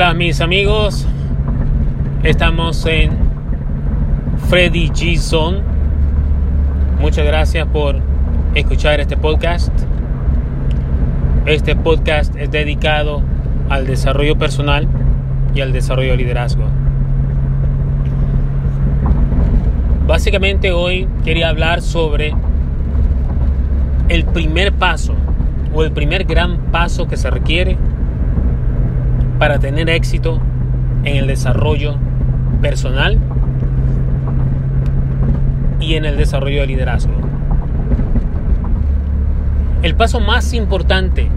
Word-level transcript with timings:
Hola 0.00 0.14
mis 0.14 0.40
amigos, 0.40 1.08
estamos 2.22 2.86
en 2.86 3.10
Freddy 4.48 4.90
G 4.90 5.18
Zone. 5.18 5.58
Muchas 7.00 7.26
gracias 7.26 7.66
por 7.66 7.96
escuchar 8.54 9.00
este 9.00 9.16
podcast. 9.16 9.72
Este 11.46 11.74
podcast 11.74 12.36
es 12.36 12.48
dedicado 12.52 13.22
al 13.70 13.88
desarrollo 13.88 14.38
personal 14.38 14.86
y 15.52 15.62
al 15.62 15.72
desarrollo 15.72 16.12
de 16.12 16.18
liderazgo. 16.18 16.62
Básicamente 20.06 20.70
hoy 20.70 21.08
quería 21.24 21.48
hablar 21.48 21.82
sobre 21.82 22.34
el 24.08 24.24
primer 24.26 24.72
paso 24.74 25.16
o 25.74 25.82
el 25.82 25.90
primer 25.90 26.22
gran 26.22 26.70
paso 26.70 27.08
que 27.08 27.16
se 27.16 27.28
requiere 27.30 27.76
para 29.38 29.58
tener 29.58 29.88
éxito 29.88 30.40
en 31.04 31.16
el 31.16 31.26
desarrollo 31.26 31.94
personal 32.60 33.18
y 35.80 35.94
en 35.94 36.04
el 36.04 36.16
desarrollo 36.16 36.60
de 36.60 36.66
liderazgo. 36.66 37.14
El 39.82 39.94
paso 39.94 40.20
más 40.20 40.52
importante 40.54 41.28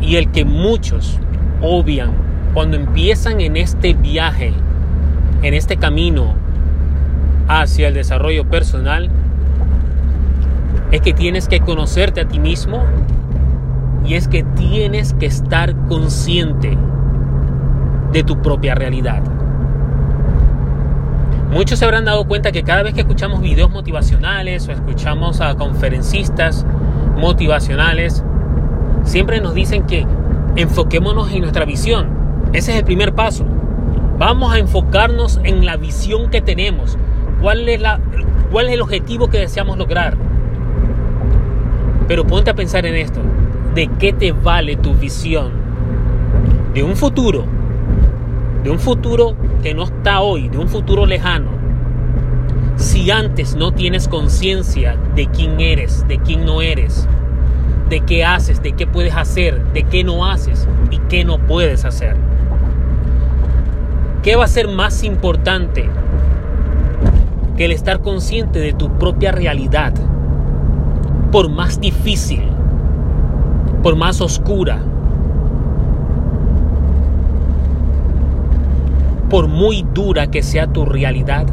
y 0.00 0.16
el 0.16 0.30
que 0.32 0.44
muchos 0.44 1.20
obvian 1.60 2.10
cuando 2.52 2.76
empiezan 2.76 3.40
en 3.40 3.56
este 3.56 3.94
viaje, 3.94 4.52
en 5.42 5.54
este 5.54 5.76
camino 5.76 6.34
hacia 7.46 7.88
el 7.88 7.94
desarrollo 7.94 8.44
personal, 8.44 9.08
es 10.90 11.00
que 11.00 11.12
tienes 11.14 11.48
que 11.48 11.60
conocerte 11.60 12.20
a 12.20 12.28
ti 12.28 12.38
mismo 12.38 12.82
y 14.04 14.14
es 14.14 14.28
que 14.28 14.42
tienes 14.42 15.14
que 15.14 15.26
estar 15.26 15.74
consciente 15.88 16.76
de 18.12 18.22
tu 18.24 18.40
propia 18.42 18.74
realidad. 18.74 19.22
Muchos 21.50 21.78
se 21.78 21.84
habrán 21.84 22.06
dado 22.06 22.26
cuenta 22.26 22.50
que 22.50 22.62
cada 22.62 22.82
vez 22.82 22.94
que 22.94 23.00
escuchamos 23.00 23.40
videos 23.40 23.70
motivacionales 23.70 24.66
o 24.68 24.72
escuchamos 24.72 25.40
a 25.40 25.54
conferencistas 25.54 26.66
motivacionales, 27.16 28.24
siempre 29.04 29.40
nos 29.40 29.54
dicen 29.54 29.84
que 29.86 30.06
enfoquémonos 30.56 31.30
en 31.30 31.42
nuestra 31.42 31.64
visión. 31.64 32.08
Ese 32.52 32.72
es 32.72 32.78
el 32.78 32.84
primer 32.84 33.14
paso. 33.14 33.44
Vamos 34.18 34.52
a 34.52 34.58
enfocarnos 34.58 35.40
en 35.44 35.66
la 35.66 35.76
visión 35.76 36.30
que 36.30 36.40
tenemos. 36.40 36.96
¿Cuál 37.40 37.68
es, 37.68 37.80
la, 37.80 38.00
cuál 38.50 38.68
es 38.68 38.74
el 38.74 38.80
objetivo 38.80 39.28
que 39.28 39.38
deseamos 39.38 39.76
lograr? 39.76 40.16
Pero 42.08 42.26
ponte 42.26 42.50
a 42.50 42.54
pensar 42.54 42.86
en 42.86 42.94
esto 42.94 43.20
de 43.74 43.88
qué 43.98 44.12
te 44.12 44.32
vale 44.32 44.76
tu 44.76 44.94
visión 44.94 45.50
de 46.74 46.82
un 46.82 46.94
futuro, 46.94 47.44
de 48.62 48.70
un 48.70 48.78
futuro 48.78 49.34
que 49.62 49.74
no 49.74 49.84
está 49.84 50.20
hoy, 50.20 50.48
de 50.48 50.58
un 50.58 50.68
futuro 50.68 51.06
lejano, 51.06 51.50
si 52.76 53.10
antes 53.10 53.56
no 53.56 53.72
tienes 53.72 54.08
conciencia 54.08 54.96
de 55.14 55.26
quién 55.26 55.60
eres, 55.60 56.06
de 56.06 56.18
quién 56.18 56.44
no 56.44 56.60
eres, 56.60 57.08
de 57.88 58.00
qué 58.00 58.24
haces, 58.24 58.62
de 58.62 58.72
qué 58.72 58.86
puedes 58.86 59.14
hacer, 59.14 59.62
de 59.72 59.84
qué 59.84 60.04
no 60.04 60.26
haces 60.26 60.68
y 60.90 60.98
qué 61.08 61.24
no 61.24 61.38
puedes 61.38 61.84
hacer. 61.84 62.16
¿Qué 64.22 64.36
va 64.36 64.44
a 64.44 64.48
ser 64.48 64.68
más 64.68 65.02
importante 65.02 65.88
que 67.56 67.64
el 67.64 67.72
estar 67.72 68.00
consciente 68.00 68.60
de 68.60 68.72
tu 68.72 68.98
propia 68.98 69.32
realidad? 69.32 69.92
Por 71.30 71.48
más 71.50 71.80
difícil 71.80 72.42
por 73.82 73.96
más 73.96 74.20
oscura, 74.20 74.78
por 79.28 79.48
muy 79.48 79.84
dura 79.94 80.28
que 80.28 80.42
sea 80.42 80.66
tu 80.66 80.84
realidad, 80.84 81.46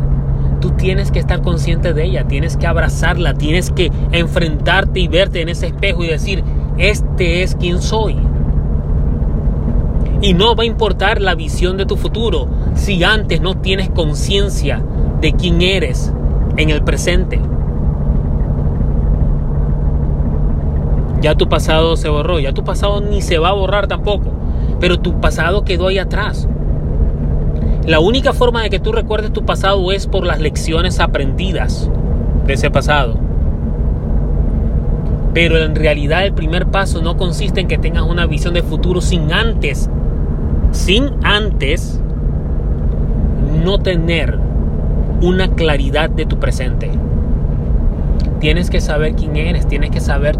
tú 0.60 0.72
tienes 0.72 1.12
que 1.12 1.20
estar 1.20 1.42
consciente 1.42 1.94
de 1.94 2.06
ella, 2.06 2.26
tienes 2.28 2.58
que 2.58 2.68
abrazarla, 2.68 3.34
tienes 3.34 3.72
que 3.72 3.92
enfrentarte 4.12 5.00
y 5.00 5.08
verte 5.08 5.42
en 5.42 5.50
ese 5.50 5.68
espejo 5.68 6.04
y 6.04 6.08
decir, 6.08 6.44
este 6.78 7.44
es 7.44 7.56
quien 7.56 7.82
soy. 7.82 8.18
Y 10.22 10.34
no 10.34 10.56
va 10.56 10.64
a 10.64 10.68
importar 10.68 11.22
la 11.22 11.34
visión 11.36 11.78
de 11.78 11.86
tu 11.86 11.96
futuro 11.96 12.48
si 12.76 13.04
antes 13.04 13.42
no 13.42 13.56
tienes 13.56 13.90
conciencia 13.90 14.84
de 15.22 15.34
quién 15.34 15.62
eres 15.62 16.14
en 16.58 16.70
el 16.70 16.84
presente. 16.84 17.40
Ya 21.22 21.36
tu 21.36 21.50
pasado 21.50 21.98
se 21.98 22.08
borró, 22.08 22.40
ya 22.40 22.54
tu 22.54 22.64
pasado 22.64 23.02
ni 23.02 23.22
se 23.22 23.40
va 23.40 23.50
a 23.50 23.54
borrar 23.54 23.88
tampoco, 23.88 24.32
pero 24.80 25.00
tu 25.00 25.20
pasado 25.20 25.66
quedó 25.66 25.88
ahí 25.88 25.98
atrás. 25.98 26.48
La 27.86 28.00
única 28.00 28.34
forma 28.34 28.62
de 28.62 28.70
que 28.70 28.80
tú 28.80 28.92
recuerdes 28.92 29.34
tu 29.34 29.44
pasado 29.46 29.92
es 29.92 30.08
por 30.08 30.26
las 30.26 30.40
lecciones 30.40 31.00
aprendidas 31.00 31.90
de 32.46 32.54
ese 32.54 32.72
pasado. 32.72 33.18
Pero 35.34 35.58
en 35.58 35.76
realidad 35.76 36.26
el 36.26 36.34
primer 36.34 36.68
paso 36.68 37.02
no 37.02 37.18
consiste 37.18 37.62
en 37.62 37.68
que 37.68 37.78
tengas 37.78 38.04
una 38.04 38.26
visión 38.26 38.54
de 38.54 38.64
futuro 38.64 39.02
sin 39.02 39.34
antes, 39.34 39.90
sin 40.72 41.10
antes 41.24 42.00
no 43.64 43.80
tener 43.80 44.38
una 45.22 45.50
claridad 45.50 46.10
de 46.10 46.26
tu 46.26 46.40
presente. 46.40 46.92
Tienes 48.40 48.70
que 48.70 48.80
saber 48.80 49.16
quién 49.16 49.36
eres, 49.36 49.68
tienes 49.68 49.92
que 49.92 50.00
saber 50.00 50.38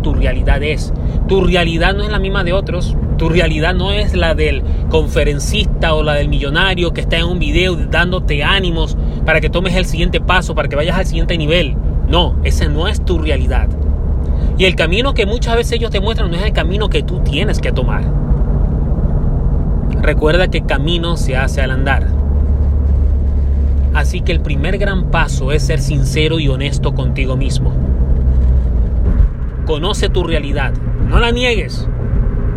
tu 0.00 0.14
realidad 0.14 0.62
es. 0.62 0.92
Tu 1.28 1.44
realidad 1.44 1.94
no 1.94 2.02
es 2.02 2.10
la 2.10 2.18
misma 2.18 2.44
de 2.44 2.52
otros. 2.52 2.96
Tu 3.18 3.28
realidad 3.28 3.74
no 3.74 3.92
es 3.92 4.14
la 4.14 4.34
del 4.34 4.62
conferencista 4.88 5.94
o 5.94 6.02
la 6.02 6.14
del 6.14 6.28
millonario 6.28 6.92
que 6.92 7.02
está 7.02 7.18
en 7.18 7.26
un 7.26 7.38
video 7.38 7.76
dándote 7.76 8.42
ánimos 8.42 8.96
para 9.24 9.40
que 9.40 9.50
tomes 9.50 9.74
el 9.74 9.84
siguiente 9.84 10.20
paso, 10.20 10.54
para 10.54 10.68
que 10.68 10.76
vayas 10.76 10.98
al 10.98 11.06
siguiente 11.06 11.36
nivel. 11.36 11.76
No, 12.08 12.36
esa 12.44 12.68
no 12.68 12.88
es 12.88 13.04
tu 13.04 13.18
realidad. 13.18 13.68
Y 14.58 14.64
el 14.64 14.76
camino 14.76 15.12
que 15.12 15.26
muchas 15.26 15.56
veces 15.56 15.72
ellos 15.72 15.90
te 15.90 16.00
muestran 16.00 16.30
no 16.30 16.36
es 16.36 16.44
el 16.44 16.52
camino 16.52 16.88
que 16.88 17.02
tú 17.02 17.20
tienes 17.20 17.60
que 17.60 17.72
tomar. 17.72 18.04
Recuerda 20.00 20.48
que 20.48 20.62
camino 20.62 21.16
se 21.16 21.36
hace 21.36 21.60
al 21.60 21.70
andar. 21.70 22.06
Así 23.92 24.20
que 24.20 24.32
el 24.32 24.40
primer 24.40 24.78
gran 24.78 25.10
paso 25.10 25.52
es 25.52 25.62
ser 25.62 25.80
sincero 25.80 26.38
y 26.38 26.48
honesto 26.48 26.94
contigo 26.94 27.36
mismo. 27.36 27.72
Conoce 29.66 30.08
tu 30.08 30.22
realidad. 30.22 30.72
No 31.08 31.18
la 31.18 31.32
niegues. 31.32 31.88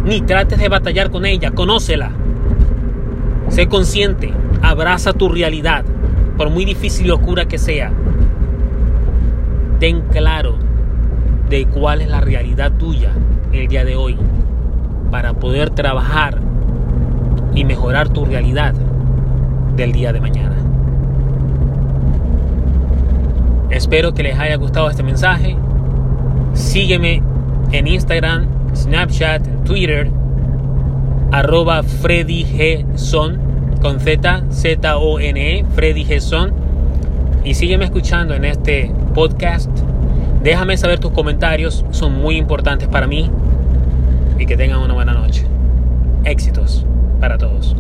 Ni 0.06 0.22
trates 0.22 0.60
de 0.60 0.70
batallar 0.70 1.10
con 1.10 1.26
ella. 1.26 1.52
Conócela. 1.52 2.12
Sé 3.50 3.68
consciente. 3.68 4.32
Abraza 4.62 5.14
tu 5.14 5.28
realidad. 5.28 5.84
Por 6.38 6.52
muy 6.52 6.66
difícil 6.66 7.08
y 7.08 7.12
oscura 7.12 7.46
que 7.46 7.58
sea. 7.58 7.92
Ten 9.80 10.02
claro 10.02 10.56
de 11.50 11.66
cuál 11.66 12.02
es 12.02 12.10
la 12.10 12.22
realidad 12.22 12.72
tuya 12.74 13.12
el 13.52 13.68
día 13.68 13.84
de 13.84 13.96
hoy. 13.96 14.16
Para 15.10 15.34
poder 15.34 15.72
trabajar 15.72 16.38
y 17.56 17.66
mejorar 17.66 18.10
tu 18.10 18.26
realidad 18.26 18.76
del 19.76 19.92
día 19.92 20.14
de 20.14 20.22
mañana. 20.22 20.56
Espero 23.72 24.14
que 24.14 24.24
les 24.24 24.38
haya 24.38 24.56
gustado 24.58 24.90
este 24.90 25.04
mensaje. 25.04 25.58
Sígueme 26.60 27.24
en 27.72 27.88
Instagram, 27.88 28.76
Snapchat, 28.76 29.64
Twitter, 29.64 30.12
arroba 31.32 31.82
Freddy 31.84 32.44
G. 32.44 32.86
Son, 32.96 33.40
con 33.82 34.00
Z, 34.00 34.44
Z-O-N-E, 34.52 35.66
Freddy 35.74 36.06
G. 36.06 36.20
Son. 36.20 36.54
Y 37.46 37.54
sígueme 37.54 37.86
escuchando 37.86 38.36
en 38.36 38.44
este 38.44 38.92
podcast. 39.16 39.72
Déjame 40.44 40.76
saber 40.76 41.00
tus 41.00 41.12
comentarios, 41.12 41.86
son 41.92 42.22
muy 42.22 42.36
importantes 42.36 42.90
para 42.90 43.08
mí. 43.08 43.32
Y 44.38 44.46
que 44.46 44.58
tengan 44.58 44.82
una 44.82 44.94
buena 44.94 45.14
noche. 45.14 45.46
Éxitos 46.26 46.86
para 47.22 47.38
todos. 47.38 47.76